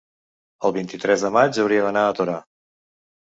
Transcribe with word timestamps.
el 0.69 0.73
vint-i-tres 0.77 1.25
de 1.27 1.31
maig 1.35 1.59
hauria 1.65 1.83
d'anar 1.87 2.05
a 2.05 2.15
Torà. 2.21 2.39